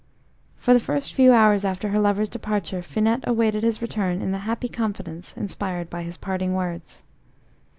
For 0.57 0.73
the 0.73 0.79
first 0.79 1.13
few 1.13 1.31
hours 1.31 1.63
after 1.63 1.89
her 1.89 1.99
lover's 1.99 2.27
departure 2.27 2.81
Finette 2.81 3.23
awaited 3.27 3.61
his 3.61 3.83
return 3.83 4.19
in 4.19 4.31
the 4.31 4.39
happy 4.49 4.67
confidence 4.67 5.37
inspired 5.37 5.91
by 5.91 6.01
his 6.01 6.17
parting 6.17 6.55
words. 6.55 7.03